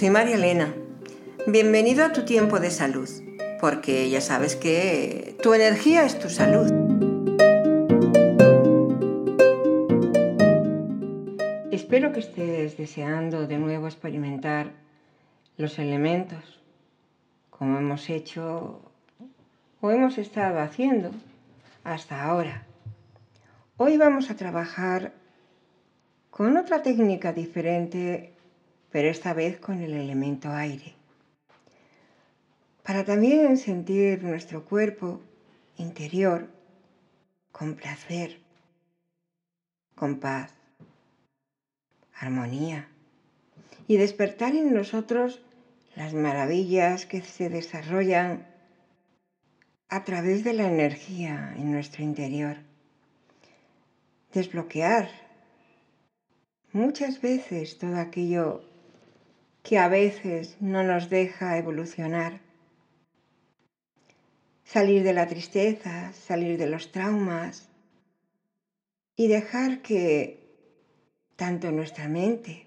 [0.00, 0.74] soy María Elena.
[1.46, 3.06] Bienvenido a tu tiempo de salud,
[3.60, 6.72] porque ya sabes que tu energía es tu salud.
[11.70, 14.72] Espero que estés deseando de nuevo experimentar
[15.58, 16.62] los elementos,
[17.50, 18.80] como hemos hecho
[19.82, 21.10] o hemos estado haciendo
[21.84, 22.64] hasta ahora.
[23.76, 25.12] Hoy vamos a trabajar
[26.30, 28.32] con otra técnica diferente,
[28.90, 30.94] pero esta vez con el elemento aire.
[32.82, 35.20] Para también sentir nuestro cuerpo
[35.76, 36.48] interior
[37.52, 38.40] con placer,
[39.94, 40.52] con paz,
[42.14, 42.88] armonía
[43.86, 45.42] y despertar en nosotros
[45.96, 48.46] las maravillas que se desarrollan
[49.88, 52.58] a través de la energía en nuestro interior.
[54.32, 55.10] Desbloquear
[56.72, 58.69] muchas veces todo aquello
[59.62, 62.40] que a veces no nos deja evolucionar.
[64.64, 67.68] Salir de la tristeza, salir de los traumas
[69.16, 70.40] y dejar que
[71.36, 72.66] tanto nuestra mente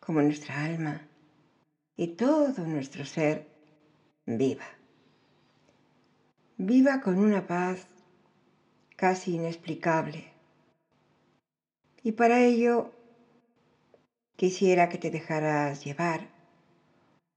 [0.00, 1.08] como nuestra alma
[1.96, 3.46] y todo nuestro ser
[4.26, 4.66] viva.
[6.56, 7.86] Viva con una paz
[8.96, 10.32] casi inexplicable.
[12.02, 12.92] Y para ello
[14.42, 16.28] quisiera que te dejaras llevar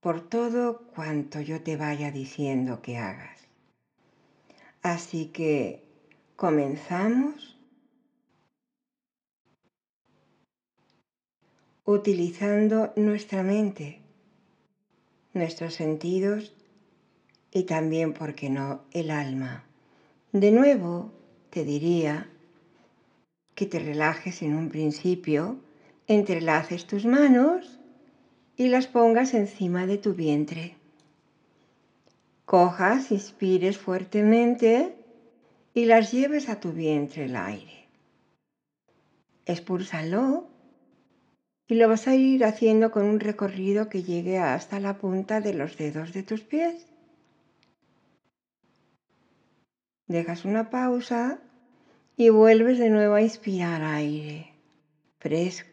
[0.00, 3.48] por todo cuanto yo te vaya diciendo que hagas.
[4.82, 5.82] Así que
[6.36, 7.58] comenzamos
[11.84, 14.00] utilizando nuestra mente,
[15.34, 16.54] nuestros sentidos
[17.50, 19.64] y también, ¿por qué no?, el alma.
[20.30, 21.10] De nuevo,
[21.50, 22.30] te diría
[23.56, 25.58] que te relajes en un principio,
[26.06, 27.78] entrelaces tus manos
[28.56, 30.76] y las pongas encima de tu vientre.
[32.44, 34.94] Cojas, inspires fuertemente
[35.74, 37.88] y las lleves a tu vientre el aire.
[39.46, 40.48] Expúlsalo
[41.66, 45.54] y lo vas a ir haciendo con un recorrido que llegue hasta la punta de
[45.54, 46.86] los dedos de tus pies.
[50.06, 51.40] Dejas una pausa
[52.16, 54.52] y vuelves de nuevo a inspirar aire
[55.22, 55.71] fresco,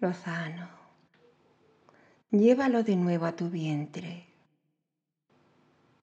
[0.00, 0.68] lozano.
[2.30, 4.26] Llévalo de nuevo a tu vientre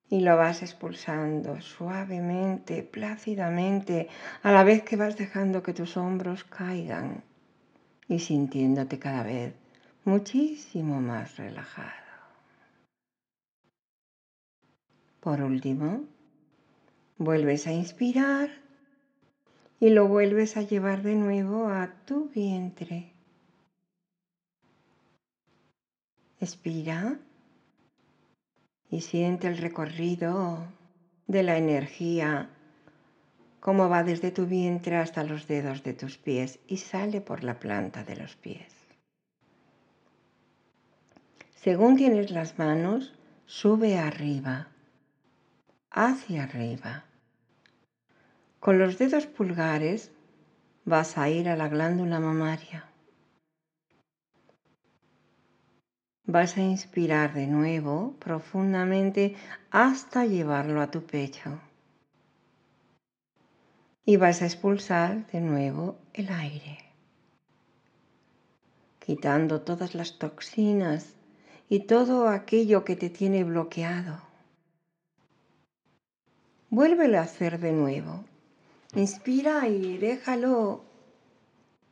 [0.10, 4.10] y lo vas expulsando suavemente, plácidamente,
[4.44, 7.24] a la vez que vas dejando que tus hombros caigan
[8.08, 9.54] y sintiéndote cada vez
[10.04, 12.06] muchísimo más relajado.
[15.22, 16.04] Por último,
[17.18, 18.50] vuelves a inspirar
[19.80, 23.15] y lo vuelves a llevar de nuevo a tu vientre.
[26.40, 27.18] Expira
[28.90, 30.66] y siente el recorrido
[31.28, 32.50] de la energía
[33.60, 37.60] cómo va desde tu vientre hasta los dedos de tus pies y sale por la
[37.60, 38.74] planta de los pies.
[41.56, 43.14] Según tienes las manos,
[43.48, 44.68] sube arriba,
[45.90, 47.06] hacia arriba.
[48.60, 50.12] Con los dedos pulgares
[50.84, 52.86] vas a ir a la glándula mamaria.
[56.36, 59.38] Vas a inspirar de nuevo profundamente
[59.72, 61.62] hasta llevarlo a tu pecho
[64.04, 66.78] y vas a expulsar de nuevo el aire,
[69.00, 71.16] quitando todas las toxinas
[71.70, 74.22] y todo aquello que te tiene bloqueado.
[76.70, 78.26] Vuélvelo a hacer de nuevo.
[78.94, 80.84] Inspira y déjalo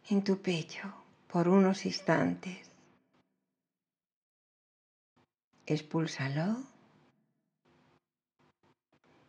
[0.09, 0.93] en tu pecho
[1.29, 2.72] por unos instantes.
[5.65, 6.63] Expúlsalo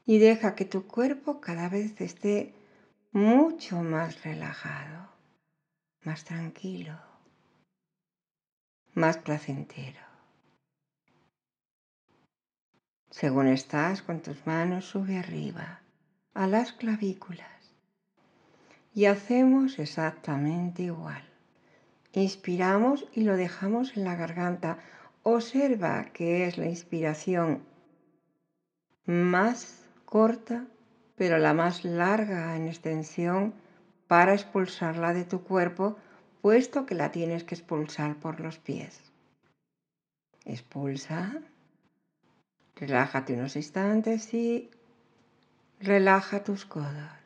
[0.06, 2.55] y deja que tu cuerpo cada vez esté
[3.12, 5.09] mucho más relajado,
[6.03, 6.99] más tranquilo,
[8.94, 10.00] más placentero.
[13.11, 15.82] Según estás con tus manos, sube arriba
[16.35, 17.49] a las clavículas
[18.93, 21.23] y hacemos exactamente igual.
[22.12, 24.79] Inspiramos y lo dejamos en la garganta.
[25.25, 27.65] Observa que es la inspiración
[29.06, 30.67] más corta
[31.17, 33.55] pero la más larga en extensión
[34.06, 35.97] para expulsarla de tu cuerpo,
[36.43, 39.00] puesto que la tienes que expulsar por los pies.
[40.44, 41.41] Expulsa,
[42.76, 44.71] relájate unos instantes y
[45.81, 47.25] relaja tus codos.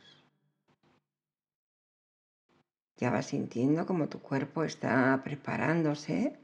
[2.96, 6.38] Ya vas sintiendo como tu cuerpo está preparándose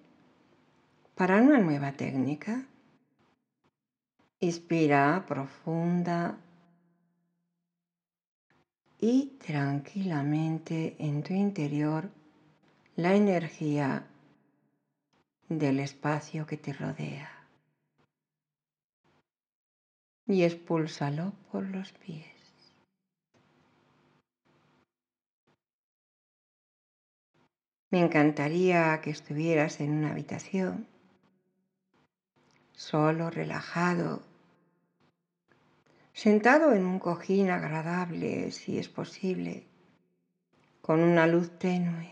[1.15, 2.67] Para una nueva técnica,
[4.41, 6.41] inspira profunda
[8.99, 12.11] y tranquilamente en tu interior
[12.97, 14.09] la energía
[15.49, 17.31] del espacio que te rodea
[20.27, 22.27] y expúlsalo por los pies.
[27.91, 30.89] Me encantaría que estuvieras en una habitación,
[32.75, 34.23] solo, relajado,
[36.13, 39.67] sentado en un cojín agradable, si es posible,
[40.81, 42.11] con una luz tenue.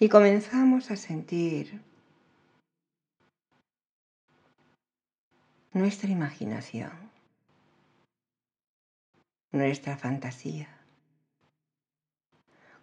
[0.00, 1.82] Y comenzamos a sentir
[5.72, 6.92] nuestra imaginación,
[9.50, 10.68] nuestra fantasía,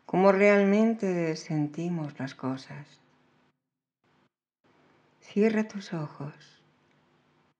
[0.05, 3.04] cómo realmente sentimos las cosas.
[5.35, 6.33] Cierra tus ojos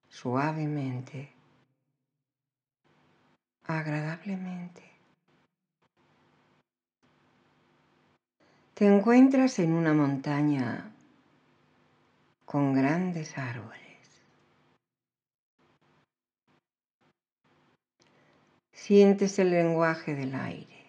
[0.08, 1.34] suavemente,
[3.66, 4.82] agradablemente.
[8.76, 10.90] Te encuentras en una montaña
[12.46, 14.24] con grandes árboles.
[18.72, 20.86] Sientes el lenguaje del aire.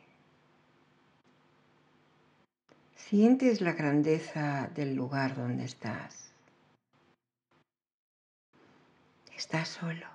[2.94, 6.25] Sientes la grandeza del lugar donde estás.
[9.36, 10.06] Estás solo.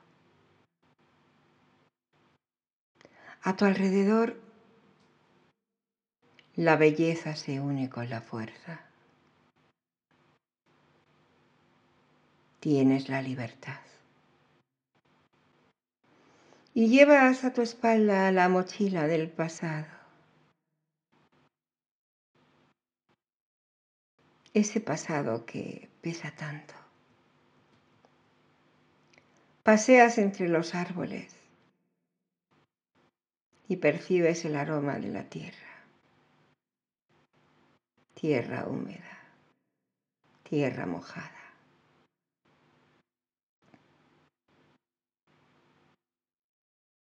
[3.44, 4.42] A tu alrededor
[6.56, 8.82] la belleza se une con la fuerza.
[12.60, 13.82] Tienes la libertad
[16.74, 19.88] y llevas a tu espalda la mochila del pasado.
[24.54, 26.81] Ese pasado que pesa tanto.
[29.64, 31.36] Paseas entre los árboles
[33.68, 35.58] y percibes el aroma de la tierra.
[38.14, 39.18] Tierra húmeda,
[40.44, 41.42] tierra mojada.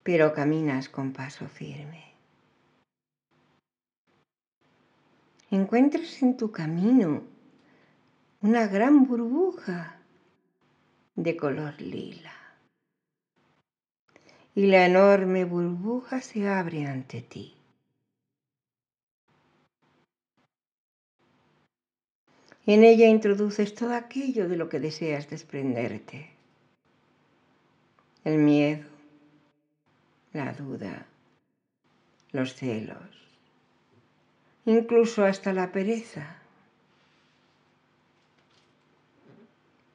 [0.10, 2.04] pero caminas con paso firme.
[5.52, 7.22] Encuentras en tu camino
[8.42, 9.98] una gran burbuja
[11.16, 12.39] de color lila.
[14.60, 17.56] Y la enorme burbuja se abre ante ti.
[22.66, 26.32] En ella introduces todo aquello de lo que deseas desprenderte.
[28.26, 28.86] El miedo,
[30.34, 31.06] la duda,
[32.34, 33.12] los celos,
[34.66, 36.36] incluso hasta la pereza.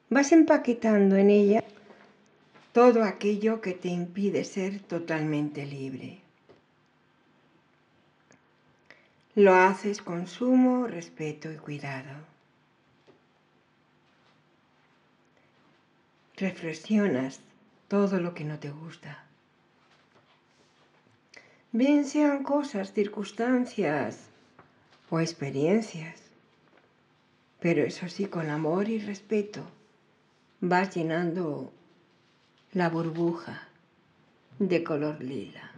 [0.09, 1.63] Vas empaquetando en ella
[2.75, 6.19] todo aquello que te impide ser totalmente libre.
[9.33, 12.17] Lo haces con sumo respeto y cuidado.
[16.35, 17.39] Reflexionas
[17.87, 19.23] todo lo que no te gusta.
[21.71, 24.19] Bien sean cosas, circunstancias
[25.09, 26.19] o experiencias,
[27.61, 29.61] pero eso sí, con amor y respeto,
[30.59, 31.71] vas llenando
[32.75, 33.69] la burbuja
[34.59, 35.71] de color lila.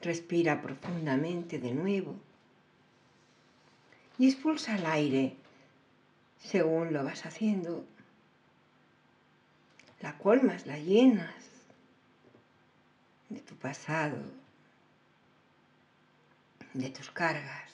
[0.00, 2.14] Respira profundamente de nuevo
[4.16, 5.34] y expulsa el aire
[6.40, 7.84] según lo vas haciendo.
[10.00, 11.34] La colmas, la llenas
[13.28, 14.18] de tu pasado,
[16.74, 17.72] de tus cargas.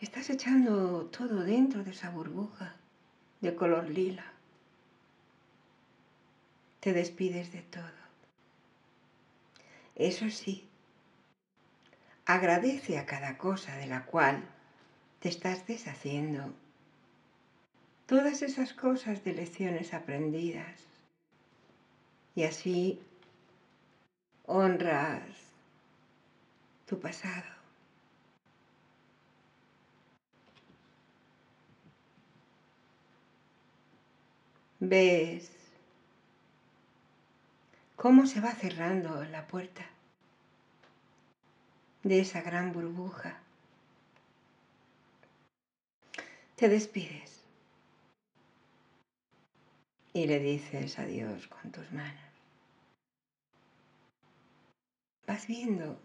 [0.00, 2.76] Estás echando todo dentro de esa burbuja
[3.40, 4.32] de color lila.
[6.80, 8.04] Te despides de todo.
[9.94, 10.68] Eso sí,
[12.26, 14.44] agradece a cada cosa de la cual
[15.20, 16.52] te estás deshaciendo.
[18.06, 20.80] Todas esas cosas de lecciones aprendidas.
[22.34, 23.00] Y así
[24.46, 25.22] honras
[26.86, 27.54] tu pasado.
[34.80, 35.50] Ves
[37.96, 39.84] cómo se va cerrando la puerta
[42.02, 43.40] de esa gran burbuja
[46.56, 47.34] te despides.
[50.14, 52.33] y le dices adiós con tus manos.
[55.26, 55.98] Vas viendo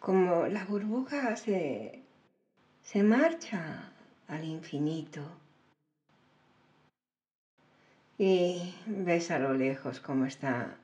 [0.00, 2.02] como la burbuja se,
[2.82, 3.90] se marcha
[4.28, 5.22] al infinito
[8.18, 10.76] y ves a lo lejos cómo está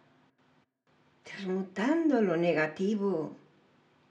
[1.22, 3.36] transmutando lo negativo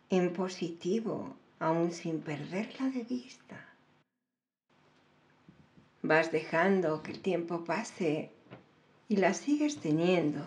[0.10, 3.58] en positivo, aún sin perderla de vista.
[6.02, 8.32] Vas dejando que el tiempo pase
[9.08, 10.46] y la sigues teniendo.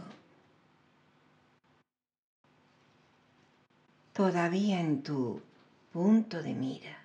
[4.13, 5.41] Todavía en tu
[5.93, 6.99] punto de mira.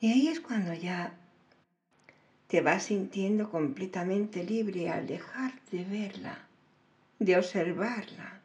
[0.00, 1.14] Y ahí es cuando ya
[2.48, 6.46] te vas sintiendo completamente libre al dejar de verla,
[7.18, 8.40] de observarla,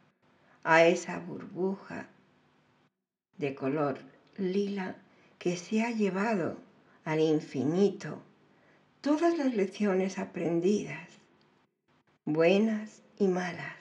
[0.64, 2.08] a esa burbuja
[3.38, 4.00] de color
[4.38, 4.96] lila
[5.38, 6.58] que se ha llevado
[7.04, 8.22] al infinito
[9.02, 11.08] todas las lecciones aprendidas,
[12.26, 13.75] buenas y malas,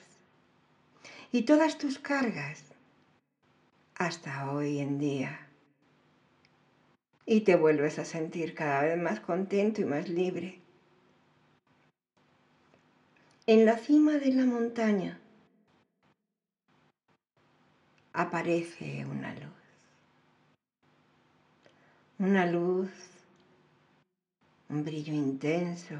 [1.35, 2.63] y todas tus cargas
[3.95, 5.37] hasta hoy en día.
[7.25, 10.61] Y te vuelves a sentir cada vez más contento y más libre.
[13.47, 15.19] En la cima de la montaña
[18.13, 19.61] aparece una luz.
[22.17, 22.89] Una luz
[24.69, 25.95] un brillo intenso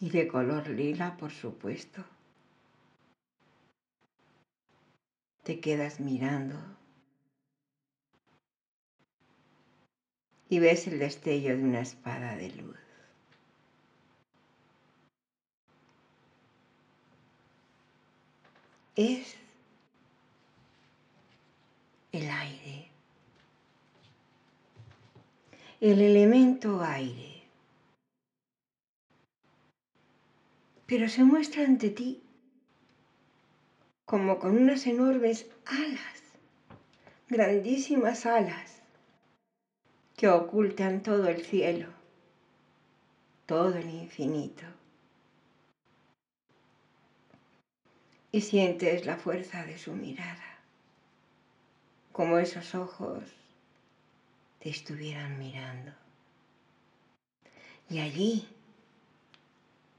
[0.00, 2.02] y de color lila, por supuesto.
[5.42, 6.56] Te quedas mirando
[10.48, 12.76] y ves el destello de una espada de luz.
[18.96, 19.36] Es
[22.12, 22.90] el aire,
[25.80, 27.30] el elemento aire.
[30.90, 32.20] pero se muestra ante ti
[34.10, 36.20] como con unas enormes alas,
[37.28, 38.82] grandísimas alas,
[40.16, 41.86] que ocultan todo el cielo,
[43.46, 44.64] todo el infinito.
[48.32, 50.58] Y sientes la fuerza de su mirada,
[52.10, 53.22] como esos ojos
[54.58, 55.92] te estuvieran mirando.
[57.88, 58.48] Y allí,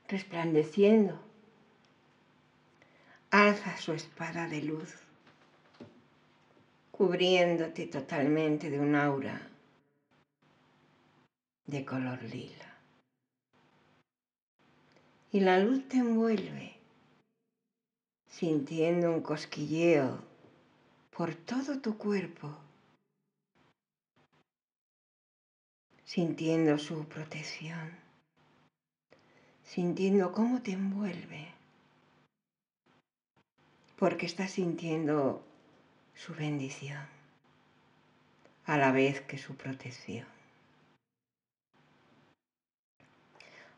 [0.10, 1.30] resplandeciendo,
[3.31, 4.93] alza su espada de luz,
[6.91, 9.50] cubriéndote totalmente de un aura
[11.65, 12.77] de color lila.
[15.31, 16.75] Y la luz te envuelve,
[18.27, 20.19] sintiendo un cosquilleo
[21.09, 22.53] por todo tu cuerpo,
[26.03, 28.01] sintiendo su protección
[29.71, 31.50] sintiendo cómo te envuelve,
[34.01, 35.46] porque estás sintiendo
[36.15, 37.05] su bendición
[38.65, 40.25] a la vez que su protección.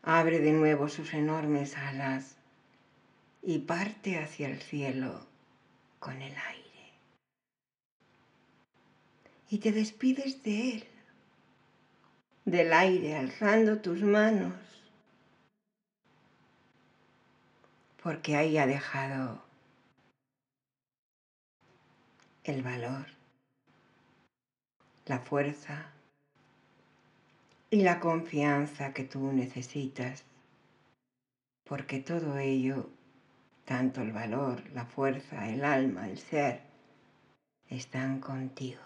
[0.01, 2.38] Abre de nuevo sus enormes alas
[3.42, 5.27] y parte hacia el cielo
[6.00, 6.94] con el aire.
[9.50, 10.88] Y te despides de él,
[12.46, 14.53] del aire, alzando tus manos
[18.01, 19.52] porque ahí ha dejado
[22.43, 23.05] el valor,
[25.05, 25.91] la fuerza
[27.69, 30.23] y la confianza que tú necesitas,
[31.63, 32.89] porque todo ello,
[33.65, 36.62] tanto el valor, la fuerza, el alma, el ser,
[37.69, 38.81] están contigo.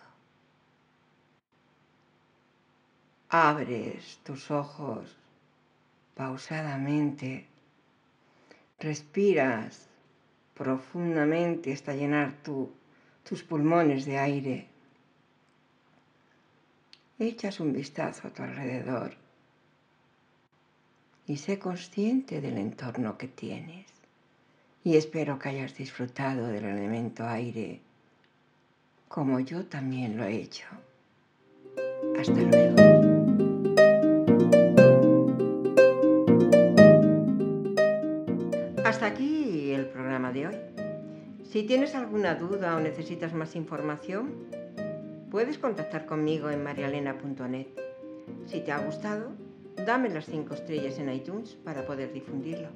[3.29, 5.17] Abres tus ojos
[6.15, 7.47] pausadamente
[8.79, 9.87] Respiras
[10.53, 12.35] profundamente hasta llenar
[13.27, 14.67] tus pulmones de aire.
[17.19, 19.15] Echas un vistazo a tu alrededor
[21.25, 23.87] y sé consciente del entorno que tienes.
[24.83, 27.81] Y espero que hayas disfrutado del elemento aire
[29.09, 30.67] como yo también lo he hecho.
[32.17, 32.77] Hasta luego.
[40.33, 40.76] de hoy.
[41.49, 44.33] Si tienes alguna duda o necesitas más información,
[45.31, 47.67] puedes contactar conmigo en marialena.net.
[48.45, 49.31] Si te ha gustado,
[49.85, 52.67] dame las 5 estrellas en iTunes para poder difundirlo.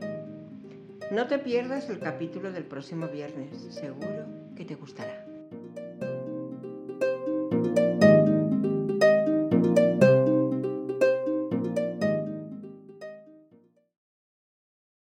[1.12, 4.26] No te pierdas el capítulo del próximo viernes, seguro
[4.56, 5.31] que te gustará.